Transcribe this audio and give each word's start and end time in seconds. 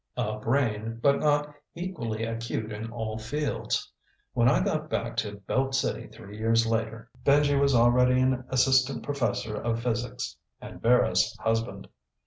A 0.17 0.39
brain, 0.39 0.99
but 0.99 1.19
not 1.19 1.53
equally 1.75 2.23
acute 2.23 2.71
in 2.71 2.89
all 2.89 3.19
fields. 3.19 3.87
When 4.33 4.49
I 4.49 4.63
got 4.63 4.89
back 4.89 5.15
to 5.17 5.35
Belt 5.41 5.75
City 5.75 6.07
three 6.07 6.39
years 6.39 6.65
later, 6.65 7.11
Benji 7.23 7.53
was 7.59 7.75
already 7.75 8.19
an 8.19 8.43
assistant 8.49 9.03
professor 9.03 9.55
of 9.55 9.83
physics 9.83 10.37
and 10.59 10.81
Vera's 10.81 11.37
husband. 11.39 11.87